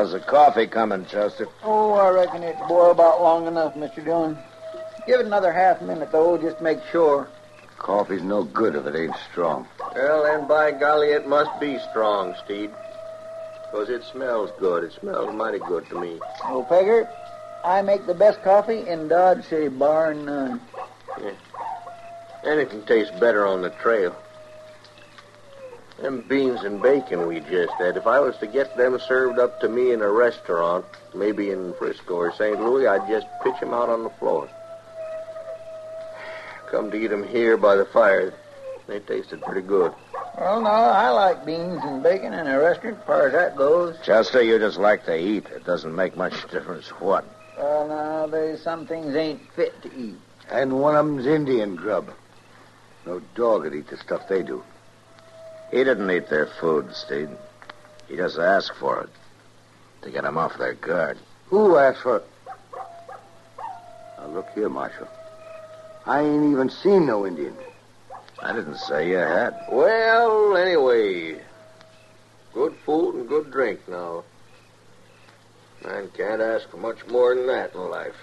How's 0.06 0.12
the 0.14 0.20
coffee 0.20 0.68
coming, 0.68 1.04
Chester? 1.08 1.48
Oh, 1.64 1.94
I 1.94 2.12
reckon 2.12 2.44
it's 2.44 2.60
boiled 2.68 2.92
about 2.92 3.24
long 3.24 3.48
enough, 3.48 3.74
Mr. 3.74 4.06
Dillon. 4.06 4.38
Give 5.08 5.20
it 5.20 5.26
another 5.26 5.52
half 5.52 5.82
minute, 5.82 6.12
though, 6.12 6.38
just 6.38 6.60
to 6.60 6.64
make 6.64 6.78
sure. 6.92 7.28
Coffee's 7.80 8.22
no 8.22 8.44
good 8.44 8.76
if 8.76 8.86
it 8.86 8.96
ain't 8.96 9.16
strong. 9.32 9.68
Well, 9.96 10.22
then, 10.22 10.48
by 10.48 10.74
golly, 10.74 11.08
it 11.08 11.28
must 11.28 11.60
be 11.60 11.80
strong, 11.90 12.36
Steed. 12.44 12.70
Because 13.72 13.90
it 13.90 14.04
smells 14.04 14.52
good. 14.60 14.84
It 14.84 14.94
smells 14.94 15.34
mighty 15.34 15.58
good 15.58 15.90
to 15.90 16.00
me. 16.00 16.20
Oh, 16.44 16.68
Pegger, 16.70 17.10
I 17.64 17.82
make 17.82 18.06
the 18.06 18.14
best 18.14 18.44
coffee 18.44 18.88
in 18.88 19.08
Dodge 19.08 19.44
City, 19.46 19.70
bar 19.70 20.14
none. 20.14 20.62
Anything 22.46 22.84
tastes 22.84 23.20
better 23.20 23.44
on 23.48 23.64
the 23.64 23.72
trail. 23.72 24.16
Them 26.02 26.22
beans 26.28 26.62
and 26.64 26.82
bacon 26.82 27.26
we 27.26 27.40
just 27.40 27.72
had, 27.74 27.96
if 27.96 28.06
I 28.06 28.20
was 28.20 28.38
to 28.38 28.48
get 28.48 28.76
them 28.76 29.00
served 29.00 29.40
up 29.40 29.62
to 29.62 29.70
me 29.70 29.94
in 29.94 30.02
a 30.02 30.12
restaurant, 30.12 30.86
maybe 31.14 31.52
in 31.52 31.74
Frisco 31.76 32.16
or 32.16 32.34
St. 32.34 32.60
Louis, 32.60 32.86
I'd 32.86 33.08
just 33.08 33.28
pitch 33.44 33.56
'em 33.62 33.74
out 33.74 33.90
on 33.90 34.04
the 34.04 34.10
floor. 34.12 34.50
Come 36.70 36.92
to 36.92 36.98
eat 36.98 37.12
'em 37.12 37.24
here 37.24 37.56
by 37.56 37.76
the 37.76 37.86
fire. 37.86 38.34
They 38.88 39.00
tasted 39.00 39.42
pretty 39.42 39.62
good. 39.62 39.94
Well, 40.38 40.62
no, 40.62 40.70
I 40.70 41.10
like 41.10 41.46
beans 41.46 41.82
and 41.84 42.04
bacon 42.04 42.34
in 42.34 42.46
a 42.46 42.60
restaurant, 42.60 42.98
as 43.00 43.06
far 43.06 43.28
as 43.28 43.34
that 43.34 43.56
goes. 43.56 43.96
Chester, 44.04 44.42
you 44.42 44.60
just 44.60 44.78
like 44.78 45.06
to 45.06 45.16
eat. 45.16 45.48
It 45.48 45.64
doesn't 45.64 45.96
make 45.96 46.18
much 46.18 46.34
difference 46.52 46.90
what. 47.00 47.24
Well, 47.58 47.88
now, 47.88 48.28
there's 48.28 48.62
some 48.62 48.86
things 48.86 49.16
ain't 49.16 49.42
fit 49.54 49.82
to 49.84 49.96
eat. 49.96 50.20
And 50.52 50.82
one 50.82 50.96
of 50.96 51.06
'em's 51.06 51.26
Indian 51.26 51.76
grub. 51.78 52.10
No 53.06 53.22
dog 53.34 53.64
would 53.64 53.74
eat 53.74 53.88
the 53.88 53.98
stuff 53.98 54.28
they 54.28 54.44
do. 54.44 54.62
He 55.76 55.84
didn't 55.84 56.10
eat 56.10 56.30
their 56.30 56.46
food, 56.46 56.96
Steed. 56.96 57.28
He 58.08 58.16
just 58.16 58.40
asked 58.40 58.78
for 58.80 59.02
it 59.02 59.10
to 60.04 60.10
get 60.10 60.24
'em 60.24 60.38
off 60.38 60.58
their 60.58 60.74
guard. 60.74 61.18
Who 61.50 61.76
asked 61.76 62.00
for 62.00 62.16
it? 62.16 62.26
Now, 64.18 64.28
look 64.28 64.48
here, 64.56 64.70
Marshal. 64.70 65.10
I 66.06 66.22
ain't 66.22 66.50
even 66.50 66.70
seen 66.70 67.06
no 67.06 67.26
Indian. 67.26 67.58
I 68.40 68.54
didn't 68.54 68.78
say 68.78 69.10
you 69.10 69.18
had. 69.18 69.54
Well, 69.70 70.56
anyway, 70.56 71.42
good 72.54 72.78
food 72.86 73.16
and 73.16 73.28
good 73.28 73.52
drink 73.52 73.86
now. 73.86 74.24
Man 75.84 76.10
can't 76.16 76.42
ask 76.42 76.70
for 76.70 76.78
much 76.78 77.06
more 77.08 77.36
than 77.36 77.48
that 77.48 77.76
in 77.76 77.90
life. 77.90 78.16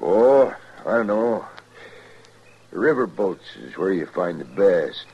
Oh, 0.00 0.54
I 0.86 1.02
know. 1.02 1.44
River 2.70 3.08
boats 3.08 3.56
is 3.56 3.76
where 3.76 3.92
you 3.92 4.06
find 4.06 4.40
the 4.40 4.44
best. 4.44 5.04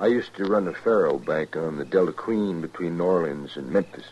I 0.00 0.06
used 0.06 0.34
to 0.36 0.44
run 0.44 0.66
a 0.66 0.72
faro 0.72 1.18
bank 1.18 1.56
on 1.56 1.76
the 1.76 1.84
Delta 1.84 2.12
Queen 2.12 2.62
between 2.62 2.96
New 2.96 3.04
Orleans 3.04 3.58
and 3.58 3.70
Memphis. 3.70 4.06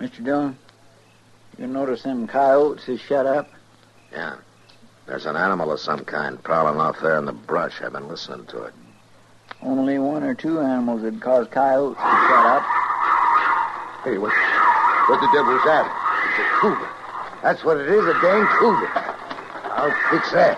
Mr. 0.00 0.24
Dillon, 0.24 0.56
you 1.58 1.66
notice 1.66 2.04
them 2.04 2.28
coyotes 2.28 2.88
is 2.88 3.00
shut 3.00 3.26
up? 3.26 3.50
Yeah. 4.12 4.36
There's 5.06 5.26
an 5.26 5.34
animal 5.34 5.72
of 5.72 5.80
some 5.80 6.04
kind 6.04 6.40
prowling 6.40 6.80
off 6.80 7.00
there 7.00 7.18
in 7.18 7.24
the 7.24 7.32
brush. 7.32 7.82
I've 7.82 7.92
been 7.92 8.06
listening 8.06 8.46
to 8.46 8.62
it. 8.62 8.74
Only 9.62 9.98
one 9.98 10.22
or 10.22 10.36
two 10.36 10.60
animals 10.60 11.02
would 11.02 11.20
cause 11.20 11.48
coyotes 11.48 11.96
to 11.96 12.02
shut 12.02 12.46
up. 12.46 12.62
Hey, 14.04 14.16
what, 14.16 14.32
what 15.08 15.20
the 15.20 15.28
devil's 15.34 15.64
that? 15.64 15.90
It's 16.30 16.38
a 16.38 16.60
cougar. 16.60 16.88
That's 17.42 17.64
what 17.64 17.78
it 17.78 17.88
is, 17.88 18.06
a 18.06 18.14
dang 18.22 18.46
cougar. 18.46 18.90
I'll 19.74 19.90
fix 20.12 20.30
that. 20.30 20.56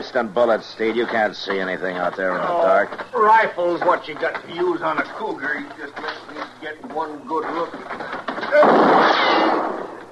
Hey, 0.00 0.06
you're 0.14 0.24
bullets, 0.24 0.66
Steed. 0.66 0.96
You 0.96 1.04
can't 1.04 1.36
see 1.36 1.58
anything 1.58 1.98
out 1.98 2.16
there 2.16 2.30
in 2.30 2.40
the 2.40 2.50
oh, 2.50 2.62
dark. 2.62 3.12
Rifle's 3.12 3.80
what 3.82 4.08
you 4.08 4.14
got 4.14 4.42
to 4.42 4.54
use 4.54 4.80
on 4.80 4.96
a 4.96 5.02
cougar. 5.02 5.60
You 5.60 5.68
just 5.78 5.94
let 5.98 6.34
me 6.34 6.42
get 6.62 6.82
one 6.94 7.18
good 7.28 7.44
look. 7.54 7.70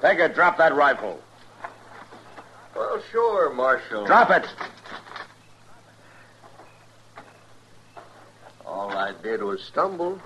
Pegger, 0.01 0.33
drop 0.33 0.57
that 0.59 0.75
rifle. 0.75 1.19
Well, 2.75 3.01
sure, 3.11 3.51
Marshal. 3.51 4.05
Drop 4.05 4.29
it. 4.29 4.45
All 8.67 8.91
I 8.91 9.13
did 9.23 9.41
was 9.41 9.63
stumble. 9.63 10.21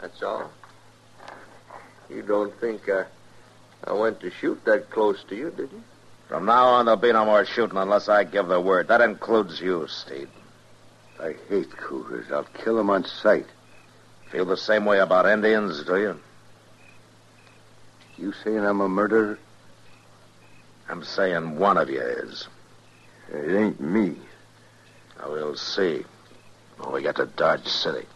That's 0.00 0.20
all. 0.24 0.50
You 2.10 2.22
don't 2.22 2.52
think 2.60 2.88
I, 2.88 3.04
I 3.84 3.92
went 3.92 4.18
to 4.20 4.30
shoot 4.32 4.64
that 4.64 4.90
close 4.90 5.22
to 5.28 5.36
you, 5.36 5.52
did 5.52 5.70
you? 5.70 5.82
From 6.32 6.46
now 6.46 6.64
on, 6.68 6.86
there'll 6.86 6.98
be 6.98 7.12
no 7.12 7.26
more 7.26 7.44
shooting 7.44 7.76
unless 7.76 8.08
I 8.08 8.24
give 8.24 8.48
the 8.48 8.58
word. 8.58 8.88
That 8.88 9.02
includes 9.02 9.60
you, 9.60 9.86
Steed. 9.86 10.28
I 11.20 11.34
hate 11.50 11.76
cougars. 11.76 12.32
I'll 12.32 12.44
kill 12.44 12.78
'em 12.78 12.88
on 12.88 13.04
sight. 13.04 13.44
Feel 14.30 14.46
the 14.46 14.56
same 14.56 14.86
way 14.86 14.98
about 15.00 15.26
Indians, 15.26 15.84
do 15.84 15.98
you? 15.98 16.18
You 18.16 18.32
saying 18.32 18.64
I'm 18.64 18.80
a 18.80 18.88
murderer? 18.88 19.38
I'm 20.88 21.04
saying 21.04 21.58
one 21.58 21.76
of 21.76 21.90
you 21.90 22.00
is. 22.00 22.48
It 23.30 23.54
ain't 23.54 23.82
me. 23.82 24.16
Now, 25.18 25.32
we'll 25.32 25.56
see 25.56 26.06
when 26.78 26.92
we 26.94 27.02
get 27.02 27.16
to 27.16 27.26
Dodge 27.26 27.68
City. 27.68 28.06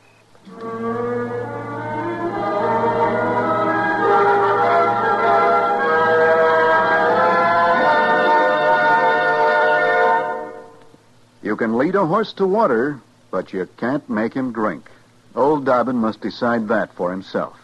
You 11.43 11.57
can 11.57 11.77
lead 11.77 11.95
a 11.95 12.07
horse 12.07 12.33
to 12.35 12.47
water, 12.47 13.01
but 13.31 13.53
you 13.53 13.69
can't 13.77 14.09
make 14.09 14.35
him 14.35 14.53
drink. 14.53 14.91
Old 15.35 15.65
Dobbin 15.65 15.97
must 15.97 16.21
decide 16.21 16.69
that 16.69 16.95
for 16.95 17.11
himself. 17.11 17.59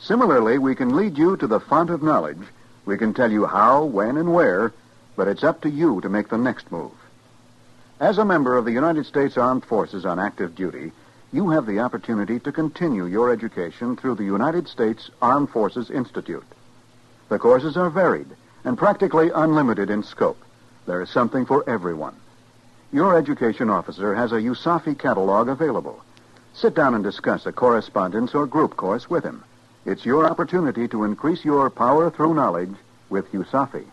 Similarly, 0.00 0.58
we 0.58 0.74
can 0.74 0.96
lead 0.96 1.18
you 1.18 1.36
to 1.36 1.46
the 1.46 1.60
font 1.60 1.90
of 1.90 2.02
knowledge. 2.02 2.42
We 2.84 2.98
can 2.98 3.14
tell 3.14 3.30
you 3.30 3.46
how, 3.46 3.84
when, 3.84 4.16
and 4.16 4.32
where, 4.32 4.72
but 5.16 5.28
it's 5.28 5.44
up 5.44 5.60
to 5.62 5.70
you 5.70 6.00
to 6.00 6.08
make 6.08 6.28
the 6.28 6.38
next 6.38 6.70
move. 6.72 6.92
As 8.00 8.18
a 8.18 8.24
member 8.24 8.56
of 8.56 8.64
the 8.64 8.72
United 8.72 9.06
States 9.06 9.36
Armed 9.36 9.64
Forces 9.64 10.04
on 10.04 10.18
active 10.18 10.54
duty, 10.54 10.92
you 11.32 11.50
have 11.50 11.66
the 11.66 11.80
opportunity 11.80 12.38
to 12.40 12.52
continue 12.52 13.06
your 13.06 13.32
education 13.32 13.96
through 13.96 14.16
the 14.16 14.24
United 14.24 14.68
States 14.68 15.10
Armed 15.20 15.50
Forces 15.50 15.90
Institute. 15.90 16.44
The 17.28 17.38
courses 17.38 17.76
are 17.76 17.90
varied 17.90 18.26
and 18.64 18.76
practically 18.76 19.30
unlimited 19.34 19.88
in 19.88 20.02
scope. 20.02 20.38
There 20.86 21.00
is 21.00 21.10
something 21.10 21.46
for 21.46 21.68
everyone. 21.68 22.16
Your 22.92 23.16
education 23.16 23.70
officer 23.70 24.14
has 24.14 24.32
a 24.32 24.40
USAFI 24.40 24.98
catalog 24.98 25.48
available. 25.48 26.04
Sit 26.52 26.74
down 26.74 26.94
and 26.94 27.02
discuss 27.02 27.46
a 27.46 27.52
correspondence 27.52 28.34
or 28.34 28.46
group 28.46 28.76
course 28.76 29.08
with 29.08 29.24
him. 29.24 29.42
It's 29.86 30.04
your 30.04 30.26
opportunity 30.26 30.86
to 30.88 31.04
increase 31.04 31.42
your 31.42 31.70
power 31.70 32.10
through 32.10 32.34
knowledge 32.34 32.74
with 33.08 33.32
USAFI. 33.32 33.86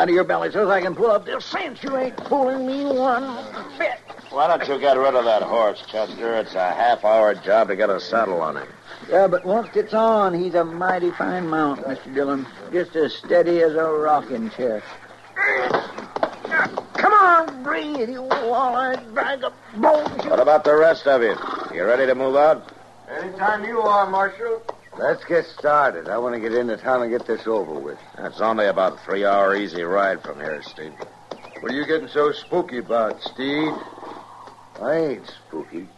Out 0.00 0.08
of 0.08 0.14
your 0.14 0.24
belly 0.24 0.50
so 0.50 0.70
I 0.70 0.80
can 0.80 0.94
pull 0.94 1.10
up 1.10 1.26
this 1.26 1.44
cinch. 1.44 1.84
You 1.84 1.94
ain't 1.94 2.18
fooling 2.26 2.66
me 2.66 2.86
one 2.86 3.44
bit. 3.76 3.98
Why 4.30 4.46
don't 4.46 4.66
you 4.66 4.80
get 4.80 4.96
rid 4.96 5.14
of 5.14 5.26
that 5.26 5.42
horse, 5.42 5.84
Chester? 5.90 6.36
It's 6.36 6.54
a 6.54 6.72
half-hour 6.72 7.34
job 7.34 7.68
to 7.68 7.76
get 7.76 7.90
a 7.90 8.00
saddle 8.00 8.40
on 8.40 8.56
him. 8.56 8.68
Yeah, 9.10 9.26
but 9.26 9.44
once 9.44 9.68
it's 9.74 9.92
on, 9.92 10.32
he's 10.32 10.54
a 10.54 10.64
mighty 10.64 11.10
fine 11.10 11.48
mount, 11.48 11.82
Mr. 11.82 12.14
Dillon. 12.14 12.46
Just 12.72 12.96
as 12.96 13.14
steady 13.14 13.60
as 13.60 13.74
a 13.74 13.84
rocking 13.84 14.48
chair. 14.50 14.82
Come 16.94 17.12
on, 17.12 17.62
breathe, 17.62 18.08
you 18.08 18.22
wall-eyed 18.22 19.14
bag 19.14 19.44
of 19.44 19.52
bones. 19.76 20.24
What 20.24 20.40
about 20.40 20.64
the 20.64 20.76
rest 20.76 21.06
of 21.06 21.20
you? 21.22 21.36
You 21.74 21.84
ready 21.84 22.06
to 22.06 22.14
move 22.14 22.36
out? 22.36 22.72
Anytime 23.10 23.64
you 23.64 23.82
are, 23.82 24.08
Marshal. 24.08 24.62
Let's 25.00 25.24
get 25.24 25.46
started. 25.46 26.10
I 26.10 26.18
want 26.18 26.34
to 26.34 26.40
get 26.40 26.52
into 26.52 26.76
town 26.76 27.00
and 27.00 27.10
get 27.10 27.26
this 27.26 27.46
over 27.46 27.72
with. 27.72 27.98
It's 28.18 28.42
only 28.42 28.66
about 28.66 28.96
a 28.96 28.98
three-hour 28.98 29.56
easy 29.56 29.82
ride 29.82 30.22
from 30.22 30.38
here, 30.38 30.62
Steed. 30.62 30.92
What 31.60 31.72
are 31.72 31.74
you 31.74 31.86
getting 31.86 32.06
so 32.08 32.32
spooky 32.32 32.78
about, 32.78 33.22
Steed? 33.22 33.72
I 34.78 34.96
ain't 34.96 35.26
spooky. 35.48 35.88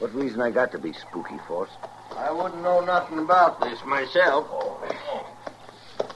What 0.00 0.12
reason 0.16 0.40
I 0.40 0.50
got 0.50 0.72
to 0.72 0.80
be 0.80 0.94
spooky, 0.94 1.38
Foss? 1.46 1.68
I 2.16 2.32
wouldn't 2.32 2.60
know 2.60 2.80
nothing 2.80 3.20
about 3.20 3.60
this 3.60 3.78
myself. 3.84 4.48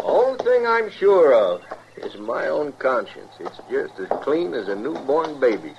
Only 0.01 0.43
thing 0.43 0.67
I'm 0.67 0.91
sure 0.91 1.33
of 1.33 1.63
is 1.99 2.17
my 2.17 2.49
own 2.49 2.73
conscience. 2.81 3.33
It's 3.39 3.61
just 3.71 3.97
as 4.01 4.09
clean 4.25 4.55
as 4.55 4.67
a 4.67 4.75
newborn 4.75 5.39
baby. 5.39 5.75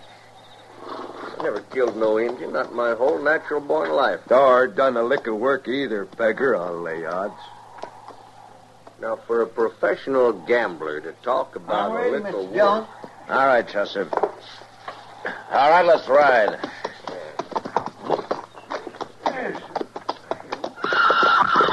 I 1.41 1.45
never 1.45 1.61
killed 1.61 1.97
no 1.97 2.19
Indian, 2.19 2.53
not 2.53 2.71
my 2.71 2.93
whole 2.93 3.17
natural 3.17 3.61
born 3.61 3.89
life. 3.89 4.19
Nor 4.29 4.67
done 4.67 4.95
a 4.95 5.01
lick 5.01 5.25
of 5.25 5.37
work 5.37 5.67
either, 5.67 6.05
beggar, 6.05 6.55
I'll 6.55 6.79
lay 6.79 7.03
odds. 7.03 7.33
Now, 9.01 9.15
for 9.25 9.41
a 9.41 9.47
professional 9.47 10.33
gambler 10.33 11.01
to 11.01 11.13
talk 11.23 11.55
about 11.55 11.93
Now, 11.93 11.97
a 11.97 12.11
wait, 12.11 12.21
little 12.21 12.45
Mr. 12.47 12.53
Dillon. 12.53 12.79
work- 12.81 12.89
All 13.31 13.47
right, 13.47 13.67
Chester. 13.67 14.07
All 14.13 15.69
right, 15.71 15.83
let's 15.83 16.07
ride. 16.07 16.59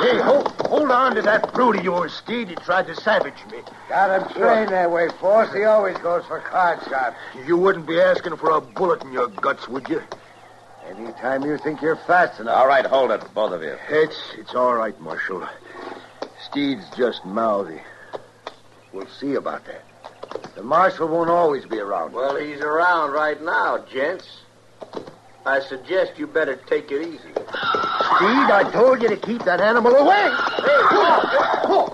Hey, 0.01 0.21
hold, 0.89 1.01
hold 1.01 1.09
on 1.09 1.15
to 1.17 1.23
that 1.23 1.53
brute 1.55 1.77
of 1.77 1.85
yours, 1.85 2.13
Steed. 2.15 2.49
He 2.49 2.57
tried 2.57 2.87
to 2.87 2.97
savage 2.97 3.45
me. 3.51 3.59
Got 3.89 4.23
him 4.23 4.29
trained 4.29 4.73
that 4.73 4.91
way, 4.91 5.09
Foss. 5.21 5.53
He 5.55 5.65
always 5.65 5.99
goes 5.99 6.25
for 6.27 6.41
card 6.41 6.81
shots. 6.89 7.17
You 7.47 7.57
wouldn't 7.57 7.87
be 7.87 8.01
asking 8.01 8.37
for 8.37 8.51
a 8.51 8.61
bullet 8.61 9.03
in 9.03 9.13
your 9.13 9.29
guts, 9.29 9.69
would 9.69 9.89
you? 9.89 10.03
Anytime 10.89 11.45
you 11.45 11.59
think 11.59 11.83
you're 11.83 11.97
fast 11.97 12.41
enough. 12.41 12.57
All 12.57 12.67
right, 12.67 12.85
hold 12.85 13.11
it, 13.11 13.21
both 13.35 13.53
of 13.53 13.63
you. 13.63 13.77
It's 13.91 14.17
it's 14.39 14.55
all 14.55 14.75
right, 14.75 14.99
Marshal. 15.01 15.47
Steed's 16.49 16.85
just 16.97 17.25
mouthy. 17.25 17.81
We'll 18.93 19.09
see 19.09 19.35
about 19.35 19.67
that. 19.67 19.83
The 20.55 20.63
marshal 20.63 21.09
won't 21.09 21.31
always 21.31 21.65
be 21.67 21.79
around. 21.79 22.15
Well, 22.15 22.37
he's 22.37 22.61
around 22.61 23.13
right 23.13 23.41
now, 23.43 23.79
gents. 23.93 24.41
I 25.45 25.61
suggest 25.61 26.19
you 26.19 26.27
better 26.27 26.57
take 26.57 26.91
it 26.91 27.07
easy. 27.07 27.33
Steed, 28.19 28.51
I 28.51 28.69
told 28.73 29.01
you 29.01 29.09
to 29.09 29.17
keep 29.17 29.45
that 29.45 29.61
animal 29.61 29.95
away. 29.95 30.25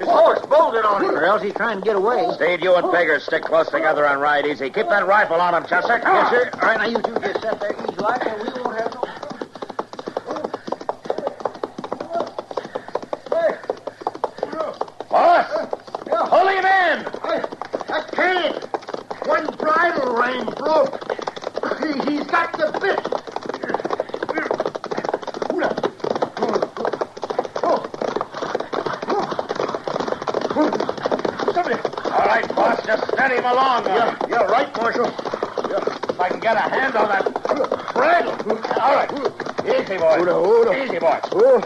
His 0.01 0.09
horse 0.09 0.41
bolted 0.47 0.87
on 0.87 1.05
him. 1.05 1.11
Or 1.11 1.25
else 1.25 1.43
he's 1.43 1.53
trying 1.53 1.81
to 1.81 1.85
get 1.85 1.97
away. 1.97 2.27
Steed, 2.37 2.63
you 2.63 2.75
and 2.75 2.91
Beggar 2.91 3.21
stick 3.21 3.45
close 3.45 3.69
together 3.69 4.07
and 4.07 4.23
ride 4.23 4.47
easy. 4.47 4.71
Keep 4.71 4.89
that 4.89 5.07
rifle 5.07 5.39
on 5.39 5.55
him, 5.55 5.67
Chester. 5.69 6.01
Yes, 6.03 6.31
sir. 6.31 6.51
All 6.55 6.61
right, 6.61 6.79
now 6.79 6.87
you 6.87 6.97
two 7.03 7.15
just 7.21 7.43
sit 7.43 7.61
there 7.61 7.75
easy 7.75 7.97
like, 7.97 8.25
and 8.25 8.41
we 8.41 8.49
won't 8.63 8.81
have 8.81 8.95
no... 8.95 9.03
Foss, 15.11 15.47
pull 16.09 16.49
him 16.49 16.65
in. 16.65 17.07
I 17.93 18.03
can't. 18.13 18.65
One 19.27 19.47
bridle 19.57 20.15
rein 20.17 20.47
broke. 20.57 21.05
He, 21.83 21.93
he's 22.11 22.25
got 22.25 22.51
the 22.57 22.73
bit. 22.81 23.01
All 32.15 32.27
right, 32.27 32.47
Foss, 32.53 32.87
just 32.87 33.09
steady 33.09 33.37
him 33.37 33.45
along. 33.45 33.87
Yeah, 33.87 34.17
yeah, 34.29 34.45
right, 34.45 34.77
Marshal. 34.77 35.07
If 35.07 36.21
I 36.21 36.29
can 36.29 36.39
get 36.41 36.57
a 36.57 36.61
hand 36.61 36.95
on 36.97 37.09
that 37.09 37.25
bridle. 37.93 38.33
All 38.81 38.95
right. 38.95 39.11
Easy, 39.95 40.03
boy. 40.03 40.17
Hold 40.17 40.29
on, 40.29 40.45
hold 40.45 40.67
on. 40.69 40.75
Easy, 40.77 40.99
boy. 40.99 41.21
Oh, 41.33 41.61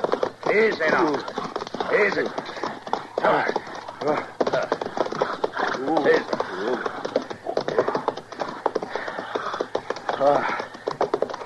Easy 0.51 0.79
now. 0.81 1.15
Easy. 1.95 2.23
Ah. 3.23 3.49
Come 4.01 4.15
on. 5.89 6.09
Easy. 6.09 6.25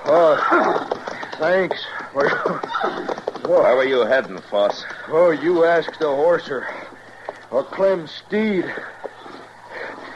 oh, 0.05 0.89
thanks. 1.37 1.85
Where 3.45 3.77
were 3.77 3.85
you 3.85 4.01
heading, 4.01 4.39
Foss? 4.41 4.83
Oh, 5.07 5.31
you 5.31 5.63
asked 5.63 5.99
the 5.99 6.05
horser. 6.05 6.67
Or 7.49 7.63
Clem 7.63 8.07
Steed. 8.07 8.65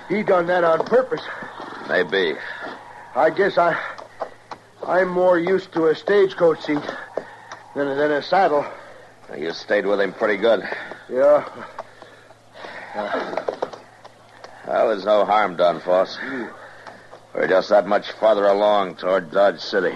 He 0.10 0.22
done 0.22 0.48
that 0.48 0.66
on 0.66 0.86
purpose. 0.86 1.22
Maybe. 1.88 2.36
I 3.16 3.30
guess 3.30 3.58
I, 3.58 3.80
I'm 4.88 5.10
more 5.10 5.38
used 5.38 5.74
to 5.74 5.88
a 5.88 5.96
stagecoach 5.96 6.62
seat 6.62 6.80
than, 7.76 7.98
than 7.98 8.12
a 8.12 8.22
saddle. 8.24 8.66
You 9.38 9.52
stayed 9.52 9.86
with 9.86 10.00
him 10.00 10.14
pretty 10.14 10.38
good. 10.38 10.64
Yeah. 11.10 11.46
Well, 14.66 14.88
there's 14.88 15.04
no 15.04 15.26
harm 15.26 15.58
done, 15.58 15.82
Foss. 15.82 16.18
We're 17.36 17.48
just 17.48 17.68
that 17.70 17.86
much 17.86 18.12
farther 18.14 18.46
along 18.46 18.96
toward 18.96 19.30
Dodge 19.32 19.60
City. 19.60 19.94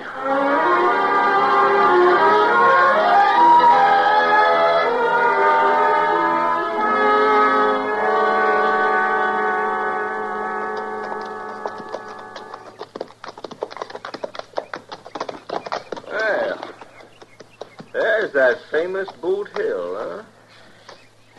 That 19.05 19.11
famous 19.11 19.21
Boot 19.21 19.57
Hill, 19.57 19.95
huh? 19.95 20.23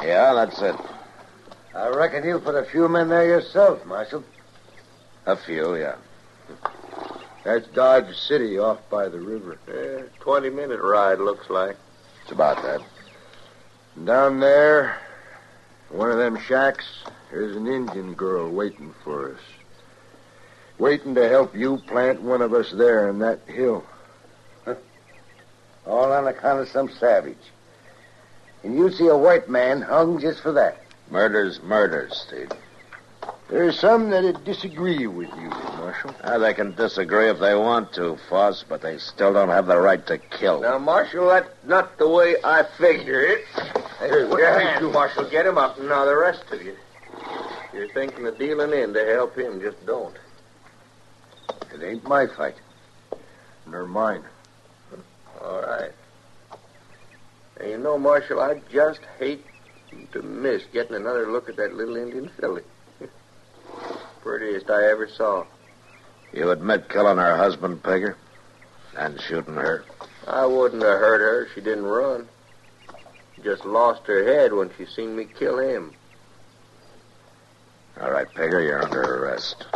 Yeah, 0.02 0.34
that's 0.34 0.60
it. 0.60 0.76
I 1.74 1.88
reckon 1.88 2.24
you 2.24 2.38
put 2.38 2.54
a 2.54 2.64
few 2.64 2.88
men 2.88 3.08
there 3.08 3.24
yourself, 3.24 3.84
Marshal. 3.86 4.24
A 5.26 5.36
few, 5.36 5.76
yeah. 5.76 5.96
That's 7.44 7.66
Dodge 7.68 8.16
City 8.16 8.58
off 8.58 8.78
by 8.90 9.08
the 9.08 9.18
river. 9.18 9.58
Yeah, 9.68 10.06
20 10.20 10.50
minute 10.50 10.80
ride, 10.80 11.18
looks 11.18 11.48
like. 11.50 11.76
It's 12.22 12.32
about 12.32 12.62
that. 12.62 12.82
Down 14.04 14.40
there, 14.40 14.98
one 15.88 16.10
of 16.10 16.18
them 16.18 16.38
shacks, 16.38 16.86
there's 17.30 17.56
an 17.56 17.66
Indian 17.66 18.14
girl 18.14 18.50
waiting 18.50 18.94
for 19.04 19.32
us. 19.32 19.40
Waiting 20.78 21.14
to 21.14 21.28
help 21.28 21.54
you 21.54 21.78
plant 21.86 22.22
one 22.22 22.42
of 22.42 22.52
us 22.52 22.72
there 22.72 23.08
in 23.08 23.18
that 23.20 23.40
hill. 23.46 23.84
All 25.86 26.12
on 26.12 26.26
account 26.26 26.60
of 26.60 26.68
some 26.68 26.90
savage. 26.90 27.36
And 28.62 28.76
you 28.76 28.90
see 28.92 29.08
a 29.08 29.16
white 29.16 29.48
man 29.48 29.82
hung 29.82 30.20
just 30.20 30.40
for 30.40 30.52
that. 30.52 30.82
Murder's 31.10 31.60
murder, 31.62 32.08
Steed. 32.10 32.52
There's 33.48 33.78
some 33.78 34.08
that'd 34.10 34.44
disagree 34.44 35.06
with 35.06 35.28
you, 35.28 35.50
Marshal. 35.50 36.14
Ah, 36.24 36.38
they 36.38 36.54
can 36.54 36.74
disagree 36.74 37.28
if 37.28 37.38
they 37.38 37.54
want 37.54 37.92
to, 37.94 38.16
Foss, 38.30 38.64
but 38.66 38.80
they 38.80 38.96
still 38.98 39.32
don't 39.32 39.50
have 39.50 39.66
the 39.66 39.76
right 39.76 40.04
to 40.06 40.16
kill. 40.16 40.62
Now, 40.62 40.78
Marshal, 40.78 41.28
that's 41.28 41.50
not 41.64 41.98
the 41.98 42.08
way 42.08 42.36
I 42.42 42.62
figure 42.78 43.20
it. 43.20 43.44
Hey, 43.98 44.24
what 44.24 44.38
your 44.38 44.58
did 44.58 44.80
you 44.80 44.86
hands. 44.86 44.92
Marshal. 44.94 45.28
Get 45.28 45.46
him 45.46 45.58
up. 45.58 45.78
Now, 45.78 46.04
the 46.04 46.16
rest 46.16 46.44
of 46.50 46.62
you. 46.62 46.76
You're 47.74 47.88
thinking 47.88 48.26
of 48.26 48.38
dealing 48.38 48.72
in 48.72 48.94
to 48.94 49.04
help 49.04 49.36
him. 49.36 49.60
Just 49.60 49.84
don't. 49.84 50.16
It 51.74 51.82
ain't 51.82 52.04
my 52.04 52.26
fight. 52.26 52.56
Nor 53.66 53.86
mine. 53.86 54.24
All 55.42 55.60
right. 55.60 55.90
And 57.58 57.70
you 57.70 57.78
know, 57.78 57.98
Marshal, 57.98 58.40
I 58.40 58.60
just 58.70 59.00
hate 59.18 59.44
to 60.12 60.22
miss 60.22 60.62
getting 60.72 60.96
another 60.96 61.30
look 61.30 61.48
at 61.48 61.56
that 61.56 61.74
little 61.74 61.96
Indian 61.96 62.30
filly. 62.40 62.62
Prettiest 64.22 64.70
I 64.70 64.90
ever 64.90 65.08
saw. 65.08 65.44
You 66.32 66.50
admit 66.50 66.88
killing 66.88 67.18
her 67.18 67.36
husband, 67.36 67.82
Pigger? 67.82 68.14
And 68.96 69.20
shooting 69.20 69.54
her? 69.54 69.84
I 70.26 70.46
wouldn't 70.46 70.82
have 70.82 70.98
hurt 70.98 71.20
her. 71.20 71.48
She 71.54 71.60
didn't 71.60 71.84
run. 71.84 72.28
Just 73.42 73.64
lost 73.64 74.06
her 74.06 74.24
head 74.24 74.52
when 74.52 74.70
she 74.76 74.86
seen 74.86 75.16
me 75.16 75.24
kill 75.24 75.58
him. 75.58 75.92
All 78.00 78.10
right, 78.10 78.28
Pigger, 78.32 78.64
you're 78.64 78.82
under 78.82 79.02
arrest. 79.02 79.66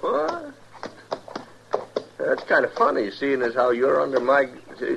What? 0.00 0.54
That's 2.18 2.42
kind 2.44 2.64
of 2.64 2.72
funny, 2.74 3.10
seeing 3.10 3.42
as 3.42 3.54
how 3.54 3.70
you're 3.70 4.00
under 4.00 4.20
my. 4.20 4.48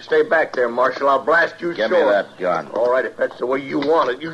Stay 0.01 0.23
back 0.23 0.53
there, 0.53 0.69
Marshal. 0.69 1.09
I'll 1.09 1.23
blast 1.23 1.59
you 1.61 1.73
Give 1.73 1.89
short. 1.89 2.05
me 2.05 2.11
that 2.11 2.37
gun. 2.39 2.67
All 2.69 2.91
right, 2.91 3.05
if 3.05 3.17
that's 3.17 3.37
the 3.39 3.45
way 3.45 3.59
you 3.59 3.79
want 3.79 4.09
it. 4.11 4.21
You. 4.21 4.31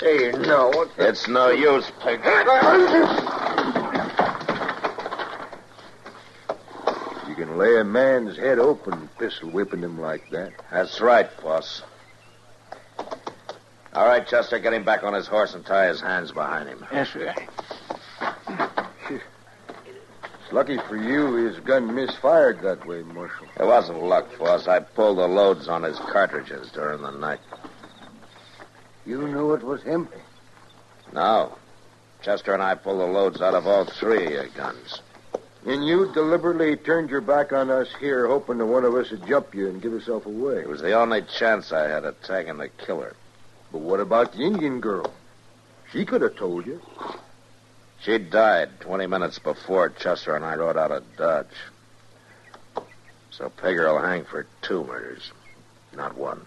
Hey, 0.00 0.30
no. 0.32 0.68
What's 0.74 0.94
that? 0.96 1.08
It's 1.08 1.28
no 1.28 1.50
use, 1.50 1.90
Pigger. 2.00 2.44
You 7.28 7.34
can 7.34 7.58
lay 7.58 7.78
a 7.78 7.84
man's 7.84 8.36
head 8.36 8.58
open 8.58 9.08
pistol 9.18 9.50
whipping 9.50 9.82
him 9.82 10.00
like 10.00 10.30
that. 10.30 10.52
That's 10.70 11.00
right, 11.00 11.28
boss. 11.42 11.82
All 13.94 14.06
right, 14.06 14.26
Chester, 14.26 14.58
get 14.58 14.72
him 14.72 14.84
back 14.84 15.02
on 15.02 15.12
his 15.12 15.26
horse 15.26 15.54
and 15.54 15.64
tie 15.66 15.88
his 15.88 16.00
hands 16.00 16.32
behind 16.32 16.68
him. 16.68 16.86
Yes, 16.92 17.10
sir. 17.10 17.34
It's 20.48 20.54
lucky 20.54 20.78
for 20.88 20.96
you 20.96 21.34
his 21.34 21.60
gun 21.60 21.94
misfired 21.94 22.62
that 22.62 22.86
way, 22.86 23.02
Marshal. 23.02 23.46
It 23.60 23.66
wasn't 23.66 24.02
luck, 24.02 24.32
Foss. 24.38 24.66
I 24.66 24.80
pulled 24.80 25.18
the 25.18 25.28
loads 25.28 25.68
on 25.68 25.82
his 25.82 25.98
cartridges 25.98 26.70
during 26.70 27.02
the 27.02 27.10
night. 27.10 27.40
You 29.04 29.28
knew 29.28 29.52
it 29.52 29.62
was 29.62 29.82
him? 29.82 30.08
No. 31.12 31.54
Chester 32.22 32.54
and 32.54 32.62
I 32.62 32.76
pulled 32.76 33.00
the 33.00 33.04
loads 33.04 33.42
out 33.42 33.52
of 33.52 33.66
all 33.66 33.84
three 33.84 34.24
of 34.24 34.32
your 34.32 34.46
guns. 34.46 35.02
And 35.66 35.86
you 35.86 36.10
deliberately 36.14 36.76
turned 36.76 37.10
your 37.10 37.20
back 37.20 37.52
on 37.52 37.70
us 37.70 37.88
here, 38.00 38.26
hoping 38.26 38.56
that 38.56 38.64
one 38.64 38.86
of 38.86 38.94
us 38.94 39.10
would 39.10 39.26
jump 39.26 39.54
you 39.54 39.68
and 39.68 39.82
give 39.82 39.92
yourself 39.92 40.24
away. 40.24 40.60
It 40.60 40.68
was 40.68 40.80
the 40.80 40.94
only 40.94 41.20
chance 41.38 41.72
I 41.72 41.88
had 41.88 42.06
of 42.06 42.22
tagging 42.22 42.56
the 42.56 42.70
killer. 42.70 43.14
But 43.70 43.82
what 43.82 44.00
about 44.00 44.32
the 44.32 44.44
Indian 44.44 44.80
girl? 44.80 45.12
She 45.92 46.06
could 46.06 46.22
have 46.22 46.36
told 46.36 46.64
you. 46.64 46.80
She 48.02 48.18
died 48.18 48.80
20 48.80 49.06
minutes 49.06 49.38
before 49.38 49.88
Chester 49.90 50.36
and 50.36 50.44
I 50.44 50.54
rode 50.54 50.76
out 50.76 50.92
of 50.92 51.04
Dodge. 51.16 51.46
So 53.30 53.50
Pigger 53.50 53.92
will 53.92 54.00
hang 54.00 54.24
for 54.24 54.46
two 54.62 54.84
murders, 54.84 55.32
not 55.94 56.16
one. 56.16 56.46